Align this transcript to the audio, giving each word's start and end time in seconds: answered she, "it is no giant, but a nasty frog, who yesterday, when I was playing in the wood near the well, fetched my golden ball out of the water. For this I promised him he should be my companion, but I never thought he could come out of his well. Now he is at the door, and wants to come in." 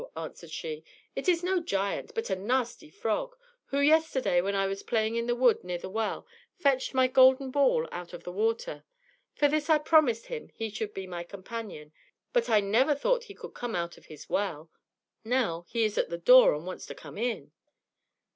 answered 0.17 0.49
she, 0.49 0.83
"it 1.15 1.29
is 1.29 1.43
no 1.43 1.59
giant, 1.59 2.11
but 2.15 2.31
a 2.31 2.35
nasty 2.35 2.89
frog, 2.89 3.37
who 3.65 3.77
yesterday, 3.79 4.41
when 4.41 4.55
I 4.55 4.65
was 4.65 4.81
playing 4.81 5.15
in 5.15 5.27
the 5.27 5.35
wood 5.35 5.63
near 5.63 5.77
the 5.77 5.91
well, 5.91 6.25
fetched 6.57 6.95
my 6.95 7.05
golden 7.07 7.51
ball 7.51 7.87
out 7.91 8.11
of 8.11 8.23
the 8.23 8.31
water. 8.31 8.83
For 9.35 9.47
this 9.47 9.69
I 9.69 9.77
promised 9.77 10.25
him 10.25 10.49
he 10.55 10.71
should 10.71 10.95
be 10.95 11.05
my 11.05 11.23
companion, 11.23 11.91
but 12.33 12.49
I 12.49 12.61
never 12.61 12.95
thought 12.95 13.25
he 13.25 13.35
could 13.35 13.53
come 13.53 13.75
out 13.75 13.95
of 13.95 14.07
his 14.07 14.27
well. 14.27 14.71
Now 15.23 15.65
he 15.69 15.83
is 15.83 15.99
at 15.99 16.09
the 16.09 16.17
door, 16.17 16.55
and 16.55 16.65
wants 16.65 16.87
to 16.87 16.95
come 16.95 17.19
in." 17.19 17.51